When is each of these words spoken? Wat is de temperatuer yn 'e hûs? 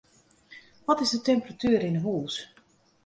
Wat 0.87 1.01
is 1.03 1.09
de 1.13 1.21
temperatuer 1.27 1.81
yn 1.89 1.97
'e 1.99 2.03
hûs? 2.05 2.35